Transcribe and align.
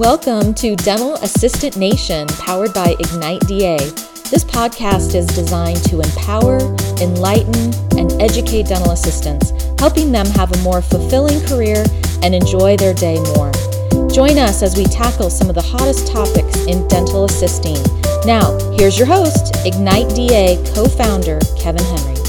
Welcome 0.00 0.54
to 0.54 0.76
Dental 0.76 1.16
Assistant 1.16 1.76
Nation, 1.76 2.26
powered 2.26 2.72
by 2.72 2.96
Ignite 2.98 3.46
DA. 3.46 3.76
This 4.30 4.44
podcast 4.44 5.14
is 5.14 5.26
designed 5.26 5.84
to 5.90 6.00
empower, 6.00 6.56
enlighten, 7.02 7.74
and 7.98 8.10
educate 8.12 8.68
dental 8.68 8.92
assistants, 8.92 9.52
helping 9.78 10.10
them 10.10 10.24
have 10.28 10.50
a 10.52 10.58
more 10.62 10.80
fulfilling 10.80 11.46
career 11.46 11.84
and 12.22 12.34
enjoy 12.34 12.78
their 12.78 12.94
day 12.94 13.20
more. 13.34 13.52
Join 14.08 14.38
us 14.38 14.62
as 14.62 14.74
we 14.74 14.84
tackle 14.84 15.28
some 15.28 15.50
of 15.50 15.54
the 15.54 15.60
hottest 15.60 16.10
topics 16.10 16.64
in 16.64 16.88
dental 16.88 17.26
assisting. 17.26 17.76
Now, 18.24 18.58
here's 18.78 18.96
your 18.96 19.06
host, 19.06 19.54
Ignite 19.66 20.14
DA 20.14 20.64
co 20.74 20.86
founder 20.86 21.40
Kevin 21.58 21.84
Henry. 21.84 22.19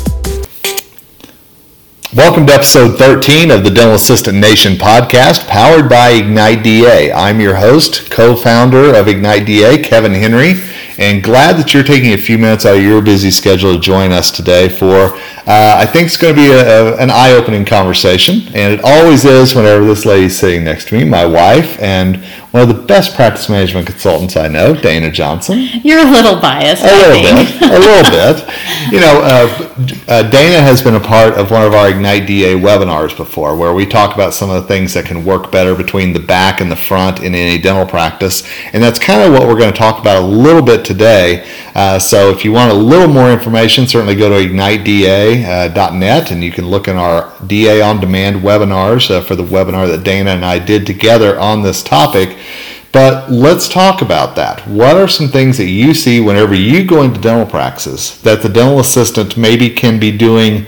Welcome 2.14 2.46
to 2.48 2.54
episode 2.54 2.98
13 2.98 3.52
of 3.52 3.64
the 3.64 3.70
Dental 3.70 3.96
Assistant 3.96 4.38
Nation 4.38 4.74
podcast, 4.74 5.48
powered 5.48 5.88
by 5.90 6.10
Ignite 6.10 6.62
DA. 6.62 7.10
I'm 7.10 7.40
your 7.40 7.56
host, 7.56 8.12
co 8.12 8.36
founder 8.36 8.94
of 8.94 9.08
Ignite 9.08 9.46
DA, 9.46 9.82
Kevin 9.82 10.14
Henry, 10.14 10.56
and 10.98 11.24
glad 11.24 11.56
that 11.56 11.74
you're 11.74 11.86
taking 11.86 12.12
a 12.12 12.18
few 12.18 12.38
minutes 12.38 12.66
out 12.66 12.76
of 12.76 12.84
your 12.84 13.02
busy 13.02 13.32
schedule 13.32 13.74
to 13.76 13.80
join 13.80 14.12
us 14.12 14.30
today 14.30 14.68
for, 14.68 15.16
uh, 15.16 15.76
I 15.78 15.86
think 15.86 16.08
it's 16.08 16.18
going 16.18 16.36
to 16.36 16.42
be 16.42 16.48
a, 16.48 16.96
a, 16.96 16.98
an 16.98 17.10
eye 17.10 17.32
opening 17.32 17.64
conversation, 17.64 18.42
and 18.54 18.74
it 18.74 18.82
always 18.84 19.24
is 19.24 19.56
whenever 19.56 19.86
this 19.86 20.06
lady's 20.06 20.38
sitting 20.38 20.66
next 20.66 20.90
to 20.90 20.96
me, 20.96 21.06
my 21.06 21.26
wife, 21.26 21.80
and 21.80 22.22
one 22.52 22.64
of 22.64 22.68
the 22.68 22.84
best 22.84 23.16
practice 23.16 23.48
management 23.48 23.88
consultants 23.88 24.36
I 24.36 24.50
know, 24.50 24.76
Dana 24.76 25.10
Johnson. 25.10 25.70
You're 25.84 26.06
a 26.06 26.12
little 26.12 26.40
biased. 26.40 26.84
A 26.84 26.88
little 26.88 27.22
bit. 27.22 27.62
A 27.62 27.80
little 27.80 28.12
bit. 28.12 28.92
You 28.92 29.00
know, 29.00 29.22
uh, 29.24 29.72
uh, 30.10 30.30
Dana 30.30 30.60
has 30.62 30.82
been 30.82 30.96
a 30.96 31.00
part 31.00 31.36
of 31.36 31.50
one 31.50 31.66
of 31.66 31.74
our 31.74 31.90
Ignite 31.90 32.28
DA 32.28 32.56
webinars 32.56 33.16
before, 33.16 33.56
where 33.56 33.74
we 33.74 33.86
talk 33.86 34.14
about 34.14 34.34
some 34.34 34.50
of 34.50 34.62
the 34.62 34.68
things 34.68 34.94
that 34.96 35.06
can 35.06 35.24
work 35.24 35.50
better 35.50 35.76
between 35.76 36.12
the 36.12 36.20
back 36.20 36.60
and 36.60 36.70
the 36.70 36.76
front 36.76 37.22
in 37.22 37.34
any 37.34 37.62
dental 37.62 37.86
practice, 37.86 38.46
and 38.74 38.84
that's 38.84 39.00
kind 39.00 39.22
of 39.22 39.32
what 39.32 39.48
we're 39.48 39.58
going 39.58 39.72
to 39.72 39.80
talk 39.80 40.02
about 40.02 40.22
a 40.22 40.26
little 40.26 40.62
bit 40.62 40.84
today. 40.84 41.50
Uh, 41.74 41.98
so, 41.98 42.32
if 42.32 42.44
you 42.44 42.52
want 42.52 42.70
a 42.70 42.76
little 42.76 43.08
more 43.08 43.32
information, 43.32 43.88
certainly 43.88 44.16
go 44.16 44.28
to 44.28 44.46
igniteda.net, 44.46 46.32
and 46.32 46.44
you 46.44 46.52
can 46.52 46.68
look 46.68 46.90
in 46.90 46.98
our 46.98 47.32
DA 47.48 47.82
on 47.82 48.02
Demand 48.02 48.42
webinars 48.42 49.10
uh, 49.10 49.22
for 49.22 49.38
the 49.38 49.44
webinar 49.44 49.88
that 49.88 50.04
Dana 50.04 50.32
and 50.32 50.44
I 50.44 50.60
did 50.60 50.86
together 50.86 51.40
on 51.40 51.62
this 51.62 51.82
topic. 51.82 52.38
But 52.92 53.32
let's 53.32 53.70
talk 53.70 54.02
about 54.02 54.36
that. 54.36 54.68
What 54.68 54.98
are 54.98 55.08
some 55.08 55.30
things 55.30 55.58
that 55.58 55.68
you 55.68 55.94
see 55.94 56.20
whenever 56.20 56.54
you 56.54 56.84
go 56.84 57.04
into 57.04 57.22
dental 57.22 57.46
practices 57.46 58.22
that 58.24 58.42
the 58.42 58.50
dental 58.50 58.80
assistant 58.80 59.38
maybe 59.38 59.70
can 59.70 60.00
be 60.00 60.16
doing 60.16 60.66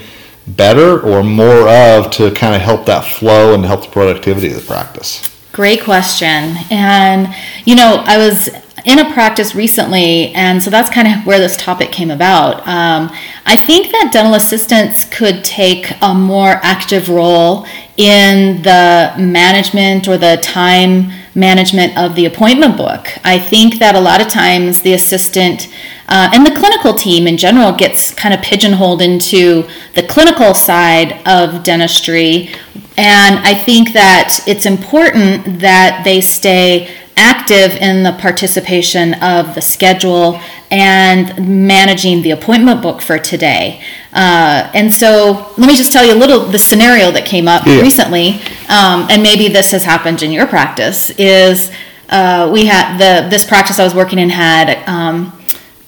better 0.48 1.00
or 1.00 1.24
more 1.24 1.68
of 1.68 2.12
to 2.12 2.32
kind 2.32 2.56
of 2.56 2.62
help 2.62 2.86
that 2.86 3.06
flow 3.06 3.54
and 3.54 3.66
help 3.66 3.84
the 3.84 3.90
productivity 3.90 4.48
of 4.48 4.56
the 4.56 4.62
practice? 4.62 5.30
Great 5.52 5.84
question. 5.84 6.56
And, 6.72 7.34
you 7.66 7.76
know, 7.76 8.04
I 8.06 8.18
was 8.18 8.50
in 8.86 9.00
a 9.00 9.14
practice 9.14 9.56
recently, 9.56 10.34
and 10.34 10.62
so 10.62 10.70
that's 10.70 10.90
kind 10.90 11.08
of 11.08 11.26
where 11.26 11.40
this 11.40 11.56
topic 11.56 11.92
came 11.92 12.12
about. 12.12 12.68
Um, 12.68 13.10
I 13.46 13.56
think 13.56 13.92
that 13.92 14.10
dental 14.12 14.34
assistants 14.34 15.06
could 15.06 15.44
take 15.44 15.94
a 16.02 16.14
more 16.14 16.60
active 16.62 17.08
role 17.08 17.66
in 17.98 18.62
the 18.64 19.14
management 19.18 20.08
or 20.08 20.18
the 20.18 20.38
time 20.42 21.12
management 21.36 21.98
of 21.98 22.16
the 22.16 22.26
appointment 22.26 22.78
book. 22.78 23.08
I 23.24 23.40
think 23.40 23.80
that 23.80 23.96
a 23.96 24.00
lot 24.00 24.22
of 24.22 24.28
times 24.28 24.82
the 24.82 24.94
assistant 24.94 25.74
uh, 26.08 26.30
and 26.34 26.46
the 26.46 26.52
clinical 26.52 26.94
team 26.94 27.28
in 27.28 27.38
general 27.38 27.72
gets 27.72 28.14
kind 28.14 28.34
of 28.34 28.42
pigeonholed 28.42 29.02
into 29.02 29.68
the 29.96 30.04
clinical 30.04 30.54
side 30.54 31.26
of 31.28 31.64
dentistry. 31.64 32.50
And 32.98 33.40
I 33.40 33.56
think 33.56 33.94
that 33.94 34.42
it's 34.46 34.66
important 34.66 35.60
that 35.60 36.04
they 36.04 36.22
stay 36.22 36.94
active 37.16 37.72
in 37.74 38.04
the 38.04 38.14
participation 38.14 39.14
of 39.16 39.54
the 39.56 39.62
schedule 39.62 40.40
and 40.72 41.68
managing 41.68 42.22
the 42.24 42.32
appointment 42.32 42.82
book 42.82 43.02
for 43.02 43.20
today. 43.20 43.82
Uh, 44.12 44.70
and 44.74 44.94
so 44.94 45.54
let 45.58 45.68
me 45.68 45.76
just 45.76 45.92
tell 45.92 46.06
you 46.06 46.14
a 46.14 46.20
little 46.20 46.40
the 46.40 46.60
scenario 46.60 47.12
that 47.12 47.26
came 47.26 47.48
up 47.48 47.66
yeah. 47.66 47.80
recently, 47.82 48.36
um, 48.70 49.08
and 49.10 49.22
maybe 49.22 49.48
this 49.48 49.72
has 49.72 49.84
happened 49.84 50.24
in 50.24 50.32
your 50.32 50.48
practice. 50.48 51.12
Is 51.12 51.72
uh, 52.10 52.50
we 52.52 52.66
had 52.66 52.98
the 52.98 53.30
this 53.30 53.46
practice 53.46 53.80
I 53.80 53.84
was 53.84 53.96
working 53.96 54.20
in 54.20 54.30
had. 54.30 54.88
Um, 54.88 55.40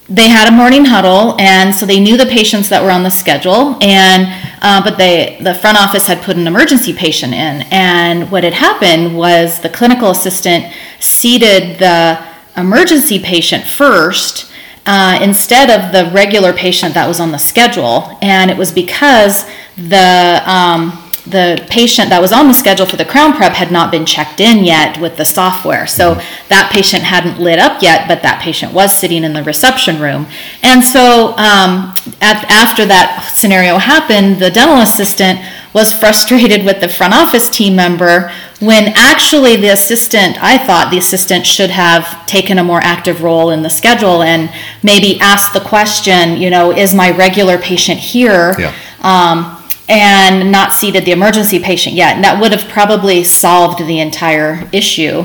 they 0.08 0.30
had 0.30 0.48
a 0.48 0.52
morning 0.52 0.86
huddle, 0.86 1.36
and 1.40 1.74
so 1.74 1.88
they 1.88 2.00
knew 2.00 2.16
the 2.16 2.28
patients 2.28 2.70
that 2.70 2.84
were 2.84 2.92
on 2.92 3.02
the 3.02 3.10
schedule. 3.10 3.76
And 3.82 4.28
uh, 4.62 4.84
but 4.84 4.98
they 4.98 5.38
the 5.42 5.56
front 5.56 5.80
office 5.80 6.06
had 6.06 6.22
put 6.22 6.38
an 6.38 6.46
emergency 6.46 6.94
patient 6.94 7.34
in, 7.34 7.64
and 7.72 8.30
what 8.32 8.44
had 8.44 8.54
happened 8.54 9.18
was 9.18 9.60
the 9.62 9.70
clinical 9.70 10.12
assistant 10.12 10.72
seated 11.00 11.80
the 11.80 12.24
emergency 12.58 13.20
patient 13.20 13.66
first 13.66 14.52
uh, 14.86 15.20
instead 15.22 15.70
of 15.70 15.92
the 15.92 16.12
regular 16.14 16.54
patient 16.54 16.94
that 16.94 17.08
was 17.08 17.20
on 17.20 17.32
the 17.32 17.40
schedule, 17.40 18.18
and 18.22 18.52
it 18.52 18.58
was 18.58 18.72
because 18.72 19.46
the 19.78 20.42
um, 20.46 21.02
the 21.26 21.66
patient 21.70 22.10
that 22.10 22.22
was 22.22 22.32
on 22.32 22.48
the 22.48 22.54
schedule 22.54 22.86
for 22.86 22.98
the 22.98 23.06
crown 23.06 23.34
prep 23.34 23.54
had 23.54 23.72
not 23.72 23.90
been 23.92 24.06
checked 24.06 24.40
in 24.40 24.64
yet 24.64 25.00
with 25.02 25.18
the 25.18 25.26
software. 25.26 25.88
So 25.88 26.16
that 26.50 26.70
patient 26.72 27.02
hadn't 27.02 27.40
lit 27.40 27.58
up 27.58 27.82
yet, 27.82 28.08
but 28.08 28.22
that 28.22 28.42
patient 28.42 28.74
was 28.74 28.94
sitting 28.94 29.24
in 29.24 29.34
the 29.34 29.44
reception 29.44 30.00
room. 30.00 30.28
And 30.62 30.84
so 30.84 31.30
um, 31.32 31.96
at, 32.22 32.46
after 32.52 32.86
that 32.86 33.34
scenario 33.36 33.78
happened, 33.78 34.40
the 34.40 34.52
dental 34.52 34.78
assistant 34.82 35.40
was 35.74 35.92
frustrated 35.92 36.64
with 36.64 36.80
the 36.80 36.88
front 36.88 37.14
office 37.14 37.50
team 37.50 37.76
member 37.76 38.32
when 38.60 38.94
actually 38.96 39.58
the 39.58 39.70
assistant, 39.70 40.42
I 40.42 40.58
thought 40.58 40.90
the 40.90 40.98
assistant 40.98 41.46
should 41.46 41.70
have 41.70 42.26
taken 42.26 42.58
a 42.58 42.64
more 42.64 42.80
active 42.82 43.22
role 43.22 43.50
in 43.50 43.62
the 43.64 43.70
schedule 43.70 44.22
and 44.22 44.50
maybe 44.82 45.20
asked 45.20 45.54
the 45.54 45.60
question, 45.60 46.38
you 46.38 46.50
know, 46.50 46.72
is 46.72 46.94
my 46.94 47.12
regular 47.12 47.58
patient 47.58 48.00
here? 48.00 48.56
Yeah. 48.58 48.74
Um, 49.02 49.52
and 49.88 50.52
not 50.52 50.74
seated 50.74 51.06
the 51.06 51.12
emergency 51.12 51.60
patient 51.60 51.96
yet. 51.96 52.16
And 52.16 52.24
that 52.24 52.42
would 52.42 52.52
have 52.52 52.68
probably 52.70 53.24
solved 53.24 53.86
the 53.86 54.00
entire 54.00 54.68
issue. 54.72 55.24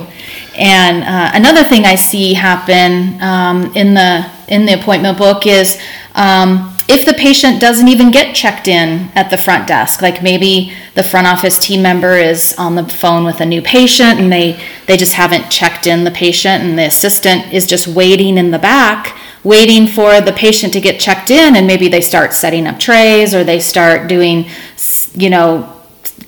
And 0.56 1.02
uh, 1.02 1.30
another 1.32 1.64
thing 1.64 1.86
I 1.86 1.94
see 1.94 2.34
happen 2.34 3.20
um, 3.22 3.74
in 3.74 3.94
the 3.94 4.30
in 4.48 4.66
the 4.66 4.78
appointment 4.78 5.16
book 5.16 5.46
is 5.46 5.80
um, 6.14 6.76
if 6.90 7.06
the 7.06 7.14
patient 7.14 7.60
doesn't 7.60 7.86
even 7.86 8.10
get 8.10 8.34
checked 8.34 8.66
in 8.66 9.08
at 9.14 9.30
the 9.30 9.38
front 9.38 9.68
desk, 9.68 10.02
like 10.02 10.24
maybe 10.24 10.72
the 10.96 11.04
front 11.04 11.24
office 11.24 11.56
team 11.56 11.82
member 11.82 12.14
is 12.14 12.52
on 12.58 12.74
the 12.74 12.84
phone 12.84 13.24
with 13.24 13.40
a 13.40 13.46
new 13.46 13.62
patient 13.62 14.18
and 14.18 14.32
they 14.32 14.60
they 14.86 14.96
just 14.96 15.12
haven't 15.12 15.50
checked 15.50 15.86
in 15.86 16.02
the 16.02 16.10
patient, 16.10 16.64
and 16.64 16.76
the 16.76 16.86
assistant 16.86 17.52
is 17.52 17.64
just 17.64 17.86
waiting 17.86 18.36
in 18.36 18.50
the 18.50 18.58
back 18.58 19.16
waiting 19.42 19.86
for 19.86 20.20
the 20.20 20.32
patient 20.32 20.72
to 20.72 20.80
get 20.80 21.00
checked 21.00 21.30
in 21.30 21.56
and 21.56 21.66
maybe 21.66 21.88
they 21.88 22.00
start 22.00 22.34
setting 22.34 22.66
up 22.66 22.78
trays 22.78 23.34
or 23.34 23.42
they 23.42 23.58
start 23.58 24.06
doing 24.06 24.46
you 25.14 25.30
know 25.30 25.80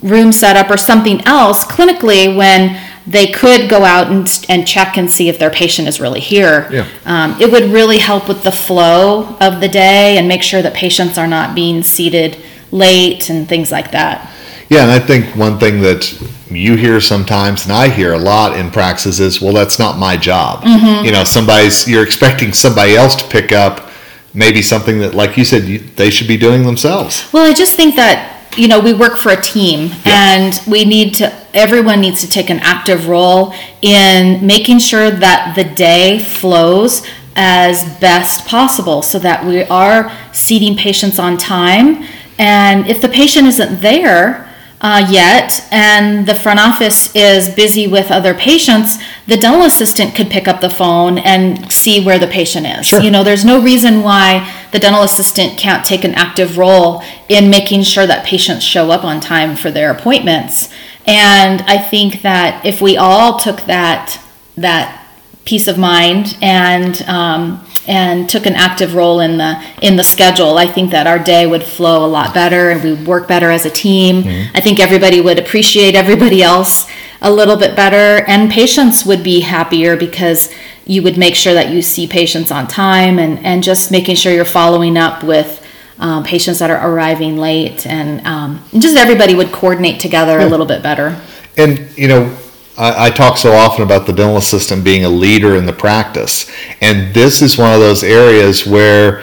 room 0.03 0.33
setup 0.33 0.71
or 0.71 0.79
something 0.79 1.21
else 1.27 1.65
clinically 1.65 2.35
when 2.35 2.81
they 3.07 3.33
could 3.33 3.69
go 3.69 3.85
out 3.85 4.11
and, 4.11 4.47
and 4.49 4.67
check 4.67 4.97
and 4.97 5.11
see 5.11 5.29
if 5.29 5.39
their 5.39 5.51
patient 5.51 5.89
is 5.89 6.01
really 6.01 6.21
here. 6.21 6.69
Yeah. 6.71 6.89
Um, 7.05 7.41
it 7.41 7.51
would 7.51 7.65
really 7.65 7.99
help 7.99 8.29
with 8.29 8.43
the 8.43 8.53
flow 8.53 9.37
of 9.41 9.61
the 9.61 9.69
day 9.69 10.19
and 10.19 10.29
make 10.29 10.43
sure 10.43 10.63
that 10.63 10.75
patients 10.75 11.19
are 11.19 11.27
not 11.27 11.55
being 11.55 11.83
seated 11.83 12.39
late 12.71 13.29
and 13.29 13.49
things 13.49 13.73
like 13.73 13.91
that. 13.91 14.33
Yeah, 14.69 14.83
and 14.83 14.91
I 14.91 14.99
think 14.99 15.37
one 15.37 15.59
thing 15.59 15.83
that 15.83 16.11
you 16.51 16.77
hear 16.77 17.01
sometimes, 17.01 17.65
and 17.65 17.73
I 17.73 17.89
hear 17.89 18.15
a 18.15 18.19
lot 18.19 18.57
in 18.57 18.71
praxis 18.71 19.21
is, 19.21 19.41
well, 19.41 19.53
that's 19.53 19.79
not 19.79 19.99
my 19.99 20.17
job. 20.17 20.63
Mm-hmm. 20.63 21.05
You 21.05 21.13
know, 21.13 21.25
somebody's 21.25 21.87
you're 21.89 22.03
expecting 22.03 22.53
somebody 22.53 22.95
else 22.97 23.15
to 23.17 23.29
pick 23.29 23.53
up 23.53 23.91
maybe 24.33 24.63
something 24.63 24.99
that, 25.01 25.15
like 25.15 25.37
you 25.37 25.45
said, 25.45 25.65
you, 25.65 25.79
they 25.79 26.09
should 26.09 26.29
be 26.29 26.39
doing 26.39 26.65
themselves. 26.65 27.31
Well, 27.33 27.45
I 27.45 27.53
just 27.53 27.77
think 27.77 27.97
that 27.97 28.32
you 28.57 28.69
know 28.69 28.81
we 28.81 28.93
work 28.93 29.17
for 29.17 29.31
a 29.33 29.41
team, 29.41 29.91
yeah. 30.05 30.35
and 30.35 30.61
we 30.67 30.85
need 30.85 31.15
to. 31.17 31.33
Everyone 31.55 32.01
needs 32.01 32.21
to 32.23 32.29
take 32.29 32.51
an 32.51 32.61
active 32.61 33.09
role 33.09 33.55
in 33.83 34.47
making 34.47 34.79
sure 34.79 35.11
that 35.11 35.55
the 35.55 35.65
day 35.65 36.19
flows 36.19 37.07
as 37.35 37.85
best 37.99 38.47
possible, 38.47 39.03
so 39.03 39.19
that 39.19 39.45
we 39.45 39.65
are 39.65 40.13
seating 40.33 40.77
patients 40.77 41.19
on 41.19 41.37
time. 41.37 42.05
And 42.39 42.87
if 42.87 43.01
the 43.01 43.09
patient 43.09 43.47
isn't 43.47 43.81
there, 43.81 44.52
uh, 44.83 45.07
yet, 45.09 45.65
and 45.71 46.27
the 46.27 46.35
front 46.35 46.59
office 46.59 47.15
is 47.15 47.55
busy 47.55 47.87
with 47.87 48.11
other 48.11 48.35
patients, 48.35 48.99
the 49.29 49.37
dental 49.37 49.63
assistant 49.63 50.15
could 50.15 50.29
pick 50.29 50.49
up 50.49 50.61
the 50.61 50.69
phone 50.69 51.19
and 51.19 51.71
see 51.73 52.05
where 52.05 52.19
the 52.19 52.27
patient 52.27 52.67
is. 52.67 52.87
Sure. 52.87 53.01
You 53.01 53.13
know, 53.13 53.23
there's 53.23 53.45
no 53.45 53.63
reason 53.63 54.03
why 54.03 54.53
the 54.73 54.81
dental 54.81 55.03
assistant 55.03 55.57
can't 55.57 55.85
take 55.87 56.03
an 56.03 56.15
active 56.15 56.59
role 56.59 57.01
in 57.29 57.49
making 57.49 57.85
sure 57.85 58.09
that 58.09 58.27
patients 58.27 58.65
show 58.65 58.91
up 58.91 59.05
on 59.05 59.21
time 59.21 59.55
for 59.55 59.71
their 59.71 59.93
appointments. 59.93 60.69
And 61.07 61.63
I 61.63 61.79
think 61.79 62.23
that 62.23 62.67
if 62.67 62.81
we 62.81 62.97
all 62.97 63.39
took 63.39 63.63
that 63.63 64.21
that 64.57 65.07
peace 65.45 65.67
of 65.67 65.79
mind 65.79 66.37
and 66.43 67.03
um, 67.03 67.65
and 67.87 68.29
took 68.29 68.47
an 68.47 68.55
active 68.55 68.95
role 68.95 69.21
in 69.21 69.39
the 69.39 69.63
in 69.83 69.97
the 69.97 70.05
schedule, 70.05 70.57
I 70.59 70.67
think 70.67 70.91
that 70.93 71.07
our 71.07 71.19
day 71.19 71.47
would 71.47 71.65
flow 71.65 72.05
a 72.05 72.09
lot 72.09 72.33
better 72.33 72.71
and 72.71 72.83
we 72.83 72.93
would 72.93 73.07
work 73.07 73.29
better 73.29 73.51
as 73.51 73.67
a 73.67 73.71
team. 73.71 74.23
Mm-hmm. 74.23 74.57
I 74.57 74.61
think 74.61 74.79
everybody 74.79 75.21
would 75.21 75.39
appreciate 75.39 75.95
everybody 75.95 76.43
else 76.43 76.89
a 77.21 77.31
little 77.31 77.57
bit 77.57 77.77
better, 77.77 78.25
and 78.27 78.51
patients 78.51 79.07
would 79.07 79.23
be 79.23 79.41
happier 79.41 79.97
because 79.97 80.53
you 80.85 81.03
would 81.03 81.17
make 81.17 81.35
sure 81.35 81.55
that 81.55 81.71
you 81.71 81.81
see 81.81 82.07
patients 82.07 82.51
on 82.51 82.67
time 82.67 83.19
and, 83.19 83.39
and 83.45 83.63
just 83.63 83.93
making 83.93 84.17
sure 84.17 84.33
you're 84.33 84.45
following 84.45 84.97
up 84.97 85.23
with 85.23 85.65
um, 86.01 86.25
patients 86.25 86.59
that 86.59 86.71
are 86.71 86.91
arriving 86.91 87.37
late 87.37 87.87
and 87.87 88.27
um, 88.27 88.63
just 88.79 88.97
everybody 88.97 89.35
would 89.37 89.53
coordinate 89.53 90.01
together 90.01 90.41
a 90.41 90.47
little 90.47 90.67
bit 90.67 90.83
better. 90.83 91.21
And 91.57 91.97
you 91.97 92.09
know, 92.09 92.37
I, 92.77 93.07
I, 93.07 93.11
talk 93.11 93.37
so 93.37 93.53
often 93.53 93.83
about 93.83 94.07
the 94.07 94.13
dental 94.13 94.39
assistant 94.39 94.83
being 94.83 95.05
a 95.05 95.09
leader 95.09 95.57
in 95.57 95.67
the 95.67 95.73
practice, 95.73 96.51
and 96.81 97.13
this 97.15 97.43
is 97.43 97.59
one 97.59 97.73
of 97.73 97.81
those 97.81 98.03
areas 98.03 98.67
where 98.67 99.23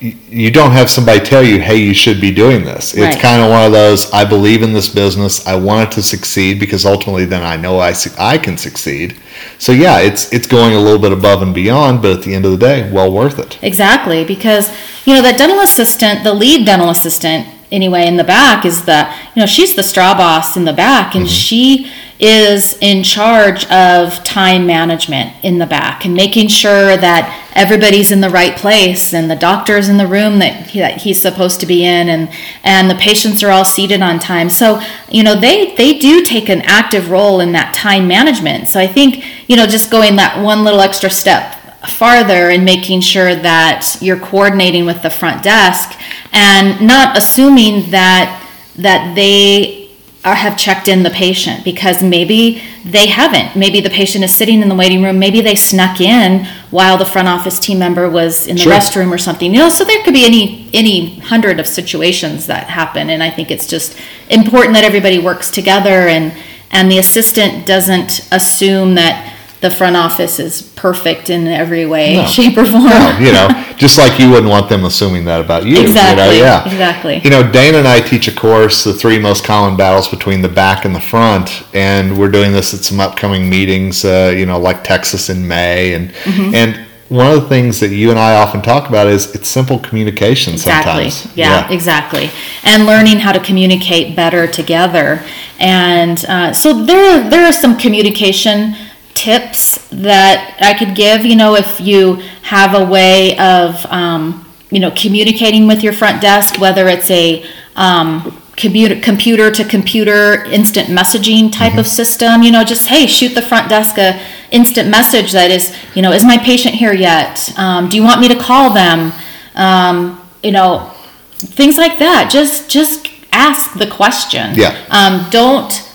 you 0.00 0.50
don't 0.50 0.70
have 0.70 0.88
somebody 0.88 1.20
tell 1.20 1.42
you, 1.42 1.60
"Hey, 1.60 1.76
you 1.76 1.92
should 1.92 2.20
be 2.20 2.30
doing 2.30 2.64
this." 2.64 2.94
It's 2.94 3.20
kind 3.20 3.42
of 3.42 3.50
one 3.50 3.66
of 3.66 3.72
those. 3.72 4.10
I 4.12 4.24
believe 4.24 4.62
in 4.62 4.72
this 4.72 4.88
business. 4.88 5.46
I 5.46 5.56
want 5.56 5.88
it 5.88 5.94
to 5.96 6.02
succeed 6.02 6.58
because 6.58 6.86
ultimately, 6.86 7.26
then 7.26 7.42
I 7.42 7.56
know 7.56 7.78
I 7.78 7.94
I 8.18 8.38
can 8.38 8.56
succeed. 8.56 9.16
So 9.58 9.72
yeah, 9.72 9.98
it's 9.98 10.32
it's 10.32 10.46
going 10.46 10.74
a 10.74 10.80
little 10.80 10.98
bit 10.98 11.12
above 11.12 11.42
and 11.42 11.54
beyond, 11.54 12.00
but 12.00 12.12
at 12.16 12.22
the 12.22 12.34
end 12.34 12.46
of 12.46 12.52
the 12.52 12.56
day, 12.56 12.90
well 12.90 13.12
worth 13.12 13.38
it. 13.38 13.58
Exactly, 13.62 14.24
because 14.24 14.70
you 15.04 15.14
know 15.14 15.22
that 15.22 15.36
dental 15.36 15.60
assistant, 15.60 16.24
the 16.24 16.32
lead 16.32 16.64
dental 16.64 16.88
assistant, 16.88 17.46
anyway, 17.70 18.06
in 18.06 18.16
the 18.16 18.24
back 18.24 18.64
is 18.64 18.86
the 18.86 19.12
you 19.36 19.40
know 19.40 19.46
she's 19.46 19.76
the 19.76 19.82
straw 19.82 20.14
boss 20.14 20.56
in 20.56 20.64
the 20.64 20.72
back, 20.72 21.14
and 21.14 21.26
mm-hmm. 21.26 21.32
she 21.32 21.92
is 22.20 22.76
in 22.80 23.02
charge 23.02 23.64
of 23.70 24.22
time 24.24 24.66
management 24.66 25.34
in 25.42 25.58
the 25.58 25.66
back 25.66 26.04
and 26.04 26.14
making 26.14 26.48
sure 26.48 26.96
that 26.96 27.50
everybody's 27.54 28.10
in 28.10 28.20
the 28.20 28.28
right 28.28 28.56
place 28.56 29.14
and 29.14 29.30
the 29.30 29.36
doctor's 29.36 29.88
in 29.88 29.96
the 29.96 30.06
room 30.06 30.38
that, 30.38 30.66
he, 30.66 30.80
that 30.80 31.00
he's 31.00 31.20
supposed 31.20 31.60
to 31.60 31.66
be 31.66 31.84
in 31.84 32.08
and 32.08 32.30
and 32.62 32.90
the 32.90 32.94
patients 32.96 33.42
are 33.42 33.50
all 33.50 33.64
seated 33.64 34.02
on 34.02 34.18
time. 34.18 34.50
So 34.50 34.82
you 35.10 35.22
know 35.22 35.34
they 35.34 35.74
they 35.76 35.98
do 35.98 36.22
take 36.22 36.48
an 36.48 36.60
active 36.62 37.10
role 37.10 37.40
in 37.40 37.52
that 37.52 37.72
time 37.74 38.06
management. 38.06 38.68
So 38.68 38.78
i 38.78 38.86
think 38.86 39.24
you 39.48 39.56
know 39.56 39.66
just 39.66 39.90
going 39.90 40.16
that 40.16 40.42
one 40.42 40.62
little 40.64 40.80
extra 40.80 41.10
step 41.10 41.56
farther 41.88 42.50
and 42.50 42.64
making 42.64 43.00
sure 43.00 43.34
that 43.34 43.96
you're 44.00 44.18
coordinating 44.18 44.84
with 44.84 45.02
the 45.02 45.10
front 45.10 45.42
desk 45.42 45.98
and 46.32 46.86
not 46.86 47.16
assuming 47.16 47.90
that 47.90 48.36
that 48.76 49.14
they 49.14 49.79
or 50.24 50.34
have 50.34 50.58
checked 50.58 50.86
in 50.86 51.02
the 51.02 51.10
patient 51.10 51.64
because 51.64 52.02
maybe 52.02 52.62
they 52.84 53.06
haven't. 53.06 53.56
Maybe 53.56 53.80
the 53.80 53.88
patient 53.88 54.22
is 54.22 54.34
sitting 54.34 54.60
in 54.60 54.68
the 54.68 54.74
waiting 54.74 55.02
room. 55.02 55.18
Maybe 55.18 55.40
they 55.40 55.54
snuck 55.54 55.98
in 55.98 56.44
while 56.70 56.98
the 56.98 57.06
front 57.06 57.26
office 57.26 57.58
team 57.58 57.78
member 57.78 58.08
was 58.08 58.46
in 58.46 58.56
the 58.56 58.62
sure. 58.62 58.72
restroom 58.72 59.10
or 59.10 59.16
something. 59.16 59.52
You 59.54 59.60
know, 59.60 59.68
so 59.70 59.82
there 59.84 60.02
could 60.04 60.12
be 60.12 60.26
any 60.26 60.68
any 60.74 61.18
hundred 61.20 61.58
of 61.58 61.66
situations 61.66 62.46
that 62.48 62.66
happen, 62.66 63.08
and 63.08 63.22
I 63.22 63.30
think 63.30 63.50
it's 63.50 63.66
just 63.66 63.98
important 64.28 64.74
that 64.74 64.84
everybody 64.84 65.18
works 65.18 65.50
together 65.50 66.08
and 66.08 66.34
and 66.70 66.90
the 66.90 66.98
assistant 66.98 67.66
doesn't 67.66 68.28
assume 68.30 68.94
that 68.94 69.39
the 69.60 69.70
front 69.70 69.94
office 69.94 70.38
is 70.38 70.62
perfect 70.62 71.28
in 71.28 71.46
every 71.46 71.84
way, 71.84 72.16
no. 72.16 72.26
shape, 72.26 72.56
or 72.56 72.64
form. 72.64 72.84
No, 72.84 73.18
you 73.20 73.32
know, 73.32 73.48
just 73.76 73.98
like 73.98 74.18
you 74.18 74.30
wouldn't 74.30 74.48
want 74.48 74.68
them 74.70 74.84
assuming 74.84 75.24
that 75.26 75.40
about 75.40 75.66
you. 75.66 75.80
Exactly. 75.80 76.36
You 76.36 76.42
know? 76.42 76.46
Yeah. 76.46 76.64
Exactly. 76.64 77.20
You 77.22 77.30
know, 77.30 77.50
Dana 77.50 77.78
and 77.78 77.88
I 77.88 78.00
teach 78.00 78.26
a 78.26 78.34
course, 78.34 78.84
the 78.84 78.94
three 78.94 79.18
most 79.18 79.44
common 79.44 79.76
battles 79.76 80.08
between 80.08 80.40
the 80.40 80.48
back 80.48 80.84
and 80.86 80.94
the 80.94 81.00
front, 81.00 81.62
and 81.74 82.18
we're 82.18 82.30
doing 82.30 82.52
this 82.52 82.72
at 82.72 82.80
some 82.80 83.00
upcoming 83.00 83.50
meetings. 83.50 84.04
Uh, 84.04 84.32
you 84.34 84.46
know, 84.46 84.58
like 84.58 84.82
Texas 84.82 85.28
in 85.28 85.46
May, 85.46 85.92
and 85.94 86.10
mm-hmm. 86.10 86.54
and 86.54 86.86
one 87.10 87.26
of 87.26 87.42
the 87.42 87.48
things 87.48 87.80
that 87.80 87.88
you 87.88 88.10
and 88.10 88.18
I 88.18 88.36
often 88.36 88.62
talk 88.62 88.88
about 88.88 89.08
is 89.08 89.34
it's 89.34 89.48
simple 89.48 89.80
communication 89.80 90.54
exactly. 90.54 91.10
sometimes. 91.10 91.36
Yeah, 91.36 91.68
yeah, 91.68 91.74
exactly. 91.74 92.30
And 92.62 92.86
learning 92.86 93.18
how 93.18 93.32
to 93.32 93.40
communicate 93.40 94.14
better 94.14 94.46
together. 94.46 95.22
And 95.58 96.24
uh, 96.26 96.52
so 96.52 96.84
there, 96.84 97.28
there 97.28 97.44
are 97.44 97.52
some 97.52 97.76
communication 97.76 98.76
tips 99.20 99.86
that 99.88 100.56
I 100.60 100.72
could 100.78 100.94
give, 100.94 101.26
you 101.26 101.36
know, 101.36 101.54
if 101.54 101.78
you 101.78 102.14
have 102.42 102.74
a 102.74 102.84
way 102.84 103.36
of, 103.38 103.84
um, 103.86 104.50
you 104.70 104.80
know, 104.80 104.90
communicating 104.92 105.66
with 105.66 105.82
your 105.82 105.92
front 105.92 106.22
desk, 106.22 106.58
whether 106.58 106.88
it's 106.88 107.10
a 107.10 107.44
um, 107.76 108.40
computer, 108.56 108.98
computer 108.98 109.50
to 109.50 109.62
computer 109.64 110.44
instant 110.44 110.88
messaging 110.88 111.52
type 111.52 111.72
mm-hmm. 111.72 111.80
of 111.80 111.86
system, 111.86 112.42
you 112.42 112.50
know, 112.50 112.64
just, 112.64 112.88
hey, 112.88 113.06
shoot 113.06 113.34
the 113.34 113.42
front 113.42 113.68
desk 113.68 113.98
a 113.98 114.18
instant 114.52 114.88
message 114.88 115.32
that 115.32 115.50
is, 115.50 115.76
you 115.94 116.00
know, 116.00 116.12
is 116.12 116.24
my 116.24 116.38
patient 116.38 116.74
here 116.74 116.94
yet? 116.94 117.52
Um, 117.58 117.90
do 117.90 117.98
you 117.98 118.02
want 118.02 118.22
me 118.22 118.28
to 118.28 118.38
call 118.38 118.72
them? 118.72 119.12
Um, 119.54 120.18
you 120.42 120.52
know, 120.52 120.90
things 121.34 121.76
like 121.76 121.98
that. 121.98 122.30
Just, 122.32 122.70
just 122.70 123.06
ask 123.32 123.78
the 123.78 123.86
question. 123.86 124.54
Yeah. 124.54 124.74
Um, 124.88 125.28
don't 125.30 125.86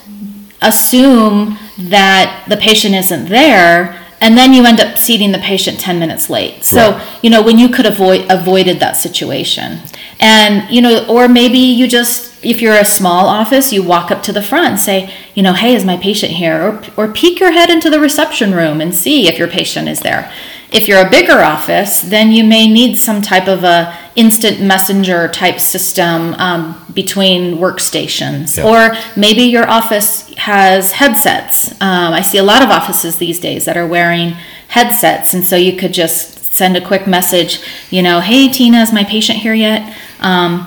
assume 0.62 1.58
that 1.78 2.46
the 2.48 2.58
patient 2.58 2.96
isn't 2.96 3.26
there 3.26 4.02
and 4.22 4.38
then 4.38 4.54
you 4.54 4.66
end 4.66 4.80
up 4.80 4.98
seating 4.98 5.32
the 5.32 5.40
patient 5.40 5.80
10 5.80 6.00
minutes 6.00 6.30
late. 6.30 6.64
So 6.64 6.92
right. 6.92 7.24
you 7.24 7.30
know 7.30 7.44
when 7.44 7.58
you 7.58 7.70
could 7.70 7.86
avoid 7.86 8.26
avoided 8.30 8.80
that 8.80 8.94
situation. 8.94 9.82
And 10.20 10.70
you 10.74 10.82
know 10.82 11.06
or 11.08 11.28
maybe 11.28 11.60
you 11.60 11.88
just 11.88 12.44
if 12.44 12.62
you're 12.62 12.76
a 12.76 12.86
small 12.86 13.28
office 13.28 13.74
you 13.74 13.84
walk 13.84 14.12
up 14.12 14.24
to 14.24 14.32
the 14.32 14.42
front 14.42 14.68
and 14.68 14.80
say 14.80 15.14
you 15.34 15.44
know 15.44 15.54
hey 15.54 15.76
is 15.76 15.86
my 15.86 15.98
patient 15.98 16.34
here? 16.34 16.62
Or, 16.62 16.84
or 16.98 17.12
peek 17.12 17.40
your 17.40 17.52
head 17.52 17.70
into 17.70 17.90
the 17.90 18.00
reception 18.00 18.54
room 18.54 18.82
and 18.82 18.96
see 18.96 19.28
if 19.28 19.38
your 19.38 19.48
patient 19.48 19.90
is 19.90 20.00
there. 20.00 20.32
If 20.72 20.88
you're 20.88 21.06
a 21.06 21.10
bigger 21.10 21.42
office, 21.42 22.02
then 22.02 22.32
you 22.32 22.44
may 22.44 22.68
need 22.68 22.98
some 22.98 23.22
type 23.22 23.48
of 23.48 23.64
a 23.64 23.98
instant 24.16 24.62
messenger 24.62 25.28
type 25.28 25.60
system 25.60 26.34
um, 26.36 26.86
between 26.94 27.58
workstations. 27.58 28.64
Or 28.64 28.96
maybe 29.20 29.44
your 29.44 29.70
office 29.70 30.34
has 30.36 30.94
headsets. 30.94 31.72
Um, 31.82 32.14
I 32.14 32.22
see 32.22 32.38
a 32.38 32.44
lot 32.44 32.62
of 32.62 32.70
offices 32.70 33.18
these 33.18 33.40
days 33.40 33.66
that 33.66 33.76
are 33.78 33.88
wearing 33.88 34.36
headsets, 34.70 35.34
and 35.34 35.46
so 35.46 35.56
you 35.56 35.78
could 35.78 35.94
just 35.94 36.54
send 36.54 36.78
a 36.78 36.86
quick 36.86 37.06
message, 37.06 37.60
you 37.90 38.02
know, 38.02 38.22
hey 38.22 38.48
Tina, 38.50 38.78
is 38.78 38.94
my 38.94 39.04
patient 39.04 39.40
here 39.40 39.54
yet? 39.54 39.96
Um, 40.22 40.66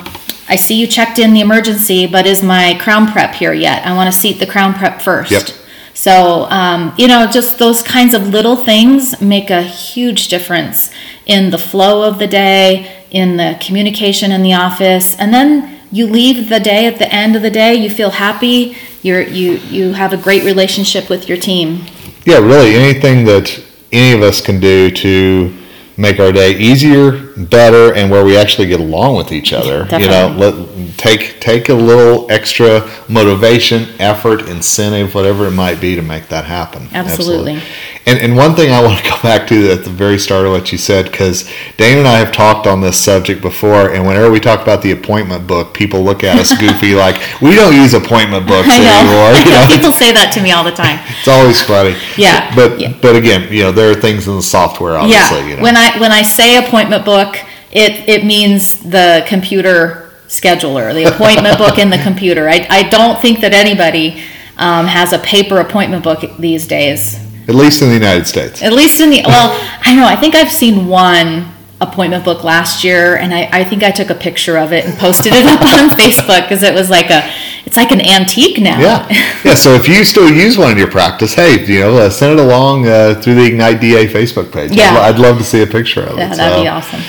I 0.49 0.57
see 0.57 0.75
you 0.75 0.87
checked 0.87 1.19
in 1.19 1.33
the 1.33 1.41
emergency, 1.41 2.07
but 2.07 2.27
is 2.27 2.43
my 2.43 2.79
crown 2.81 3.11
prep 3.11 3.35
here 3.35 3.53
yet? 3.53 3.87
I 3.87 3.95
want 3.95 4.13
to 4.13 4.19
seat 4.19 4.39
the 4.39 4.47
crown 4.47 4.75
prep 4.75 5.01
first. 5.03 5.31
Yep. 5.31 5.49
So, 5.95 6.45
um, 6.51 6.95
you 6.97 7.09
know, 7.09 7.27
just 7.27 7.59
those 7.59 7.83
kinds 7.83 8.15
of 8.15 8.29
little 8.29 8.57
things 8.57 9.21
make 9.21 9.51
a 9.51 9.63
huge 9.63 10.29
difference 10.29 10.93
in 11.27 11.51
the 11.51 11.59
flow 11.59 12.09
of 12.09 12.19
the 12.19 12.27
day, 12.27 12.98
in 13.11 13.37
the 13.37 13.57
communication 13.61 14.33
in 14.33 14.43
the 14.43 14.55
office, 14.55 15.17
and 15.19 15.33
then 15.33 15.79
you 15.91 16.07
leave 16.07 16.49
the 16.49 16.61
day 16.61 16.87
at 16.87 16.99
the 16.99 17.13
end 17.13 17.35
of 17.37 17.43
the 17.43 17.51
day, 17.51 17.75
you 17.75 17.89
feel 17.89 18.11
happy, 18.11 18.77
you're, 19.03 19.23
you, 19.23 19.53
you 19.53 19.93
have 19.93 20.13
a 20.13 20.17
great 20.17 20.45
relationship 20.45 21.09
with 21.09 21.29
your 21.29 21.39
team. 21.39 21.85
Yeah, 22.25 22.39
really, 22.39 22.75
anything 22.75 23.25
that 23.25 23.65
any 23.91 24.17
of 24.17 24.23
us 24.23 24.41
can 24.41 24.61
do 24.61 24.91
to 24.91 25.57
make 25.97 26.21
our 26.21 26.31
day 26.31 26.57
easier, 26.57 27.35
better, 27.37 27.95
and 27.95 28.11
where 28.11 28.25
we 28.25 28.37
actually 28.37 28.67
get 28.67 28.81
along 28.81 29.17
with 29.17 29.33
each 29.33 29.53
other. 29.53 29.85
Definitely. 29.85 30.05
You 30.05 30.11
know, 30.11 30.37
let 30.39 30.68
take 31.17 31.41
take 31.41 31.69
a 31.69 31.75
little 31.75 32.31
extra 32.31 32.89
motivation, 33.09 33.89
effort, 34.01 34.49
incentive, 34.49 35.15
whatever 35.15 35.47
it 35.47 35.53
might 35.53 35.81
be 35.81 35.95
to 35.95 36.03
make 36.03 36.29
that 36.29 36.45
happen. 36.45 36.89
Absolutely. 36.93 37.55
Absolutely. 37.55 37.63
And, 38.07 38.19
and 38.21 38.37
one 38.37 38.55
thing 38.55 38.73
I 38.73 38.83
want 38.83 39.05
to 39.05 39.11
go 39.11 39.21
back 39.23 39.47
to 39.49 39.71
at 39.71 39.85
the 39.85 39.91
very 39.91 40.19
start 40.19 40.47
of 40.47 40.53
what 40.53 40.73
you 40.73 40.79
said, 40.79 41.11
because 41.11 41.47
Dana 41.77 41.99
and 41.99 42.09
I 42.09 42.19
have 42.19 42.33
talked 42.33 42.67
on 42.67 42.81
this 42.81 42.97
subject 42.97 43.43
before, 43.43 43.91
and 43.91 44.07
whenever 44.07 44.31
we 44.31 44.41
talk 44.41 44.63
about 44.63 44.81
the 44.81 44.93
appointment 44.93 45.47
book, 45.47 45.75
people 45.75 46.03
look 46.03 46.25
at 46.25 46.39
us 46.39 46.59
goofy 46.59 46.95
like, 47.05 47.17
we 47.43 47.55
don't 47.55 47.75
use 47.75 47.93
appointment 47.93 48.47
books 48.47 48.69
anymore. 48.71 49.33
You 49.33 49.45
know? 49.51 49.67
people 49.69 49.93
say 49.93 50.13
that 50.13 50.33
to 50.35 50.43
me 50.43 50.53
all 50.53 50.65
the 50.65 50.73
time. 50.73 50.99
It's 51.19 51.29
always 51.29 51.61
funny. 51.61 51.97
Yeah. 52.17 52.55
But 52.55 52.81
yeah. 52.81 52.97
but 53.03 53.17
again, 53.17 53.53
you 53.53 53.65
know, 53.65 53.73
there 53.73 53.91
are 53.91 53.95
things 53.95 54.29
in 54.29 54.37
the 54.37 54.43
software, 54.43 54.97
obviously. 54.97 55.41
Yeah. 55.41 55.49
You 55.49 55.57
know. 55.57 55.63
When 55.63 55.77
I 55.77 55.99
when 56.01 56.13
I 56.13 56.23
say 56.23 56.65
appointment 56.65 57.05
book, 57.05 57.37
it 57.73 58.09
it 58.09 58.25
means 58.25 58.79
the 58.79 59.25
computer 59.27 60.08
scheduler, 60.29 60.95
the 60.95 61.05
appointment 61.05 61.59
book 61.59 61.79
in 61.79 61.91
the 61.91 61.99
computer. 61.99 62.49
I, 62.49 62.67
I 62.71 62.89
don't 62.89 63.21
think 63.21 63.41
that 63.41 63.53
anybody 63.53 64.23
um, 64.57 64.87
has 64.87 65.13
a 65.13 65.19
paper 65.19 65.59
appointment 65.59 66.05
book 66.05 66.25
these 66.39 66.67
days. 66.67 67.17
At 67.49 67.55
least 67.55 67.81
in 67.81 67.89
the 67.89 67.95
United 67.95 68.27
States. 68.27 68.63
At 68.63 68.73
least 68.73 69.01
in 69.01 69.11
the 69.11 69.23
well, 69.25 69.59
I 69.81 69.95
know. 69.95 70.05
I 70.05 70.17
think 70.17 70.35
I've 70.35 70.53
seen 70.53 70.87
one 70.87 71.47
appointment 71.81 72.25
book 72.25 72.45
last 72.45 72.85
year, 72.85 73.17
and 73.17 73.33
I, 73.33 73.49
I 73.53 73.65
think 73.65 73.83
I 73.83 73.91
took 73.91 74.11
a 74.11 74.15
picture 74.15 74.59
of 74.59 74.73
it 74.73 74.85
and 74.85 74.99
posted 74.99 75.33
it 75.33 75.47
up 75.47 75.61
on 75.63 75.89
Facebook 75.97 76.43
because 76.43 76.63
it 76.63 76.75
was 76.75 76.91
like 76.91 77.11
a 77.11 77.31
it's 77.65 77.77
like 77.77 77.91
an 77.91 78.01
antique 78.01 78.59
now. 78.59 78.79
Yeah, 78.81 79.07
yeah. 79.45 79.55
So 79.55 79.75
if 79.75 79.89
you 79.89 80.05
still 80.05 80.31
use 80.31 80.59
one 80.59 80.73
in 80.73 80.79
your 80.79 80.91
practice, 80.91 81.35
hey, 81.35 81.65
you 81.65 81.81
know, 81.81 81.97
uh, 81.97 82.11
send 82.11 82.39
it 82.39 82.45
along 82.45 82.87
uh, 82.87 83.21
through 83.21 83.37
the 83.37 83.47
Ignite 83.47 83.81
DA 83.81 84.07
Facebook 84.07 84.53
page. 84.53 84.73
Yeah, 84.73 84.91
I'd, 84.91 85.15
I'd, 85.15 85.21
love 85.21 85.39
to 85.39 85.45
see 85.45 85.63
a 85.63 85.67
picture 85.67 86.03
of 86.03 86.19
yeah, 86.19 86.33
it. 86.33 86.37
that'd 86.37 86.59
so. 86.59 86.63
be 86.63 86.69
awesome. 86.69 87.01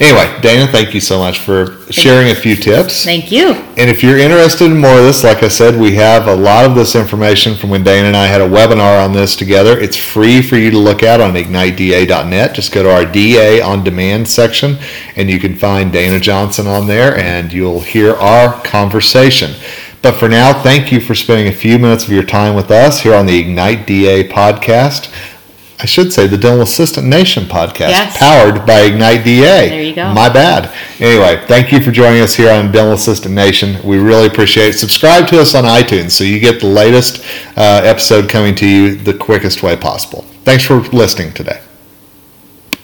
Anyway, 0.00 0.40
Dana, 0.40 0.70
thank 0.70 0.94
you 0.94 1.00
so 1.00 1.18
much 1.18 1.40
for 1.40 1.76
sharing 1.90 2.30
a 2.30 2.34
few 2.34 2.54
tips. 2.54 3.04
Thank 3.04 3.32
you. 3.32 3.54
And 3.76 3.90
if 3.90 4.02
you're 4.02 4.16
interested 4.18 4.66
in 4.66 4.78
more 4.78 4.96
of 4.96 5.04
this, 5.04 5.24
like 5.24 5.42
I 5.42 5.48
said, 5.48 5.78
we 5.78 5.94
have 5.96 6.28
a 6.28 6.36
lot 6.36 6.64
of 6.64 6.76
this 6.76 6.94
information 6.94 7.56
from 7.56 7.70
when 7.70 7.82
Dana 7.82 8.06
and 8.06 8.16
I 8.16 8.26
had 8.26 8.40
a 8.40 8.48
webinar 8.48 9.04
on 9.04 9.12
this 9.12 9.34
together. 9.34 9.76
It's 9.76 9.96
free 9.96 10.40
for 10.40 10.56
you 10.56 10.70
to 10.70 10.78
look 10.78 11.02
at 11.02 11.20
on 11.20 11.32
igniteda.net. 11.32 12.54
Just 12.54 12.72
go 12.72 12.84
to 12.84 12.92
our 12.92 13.04
DA 13.04 13.60
on 13.60 13.82
demand 13.82 14.28
section 14.28 14.78
and 15.16 15.28
you 15.28 15.40
can 15.40 15.56
find 15.56 15.92
Dana 15.92 16.20
Johnson 16.20 16.68
on 16.68 16.86
there 16.86 17.16
and 17.16 17.52
you'll 17.52 17.80
hear 17.80 18.14
our 18.14 18.52
conversation. 18.62 19.54
But 20.00 20.14
for 20.14 20.28
now, 20.28 20.62
thank 20.62 20.92
you 20.92 21.00
for 21.00 21.16
spending 21.16 21.48
a 21.48 21.56
few 21.56 21.76
minutes 21.76 22.04
of 22.04 22.10
your 22.10 22.22
time 22.22 22.54
with 22.54 22.70
us 22.70 23.00
here 23.00 23.14
on 23.14 23.26
the 23.26 23.36
Ignite 23.36 23.84
DA 23.84 24.28
podcast. 24.28 25.12
I 25.80 25.86
should 25.86 26.12
say 26.12 26.26
the 26.26 26.36
Dental 26.36 26.62
Assistant 26.62 27.06
Nation 27.06 27.44
podcast, 27.44 27.90
Yes. 27.90 28.16
powered 28.18 28.66
by 28.66 28.80
Ignite 28.80 29.22
DA. 29.24 29.68
There 29.68 29.82
you 29.82 29.94
go. 29.94 30.12
My 30.12 30.28
bad. 30.28 30.72
Anyway, 30.98 31.44
thank 31.46 31.70
you 31.70 31.80
for 31.80 31.92
joining 31.92 32.20
us 32.20 32.34
here 32.34 32.50
on 32.50 32.72
Dental 32.72 32.94
Assistant 32.94 33.32
Nation. 33.34 33.76
We 33.84 33.98
really 33.98 34.26
appreciate 34.26 34.70
it. 34.70 34.78
Subscribe 34.78 35.28
to 35.28 35.40
us 35.40 35.54
on 35.54 35.62
iTunes 35.64 36.10
so 36.10 36.24
you 36.24 36.40
get 36.40 36.60
the 36.60 36.66
latest 36.66 37.24
uh, 37.56 37.80
episode 37.84 38.28
coming 38.28 38.56
to 38.56 38.66
you 38.66 38.96
the 38.96 39.14
quickest 39.14 39.62
way 39.62 39.76
possible. 39.76 40.22
Thanks 40.44 40.64
for 40.64 40.80
listening 40.80 41.32
today. 41.32 41.60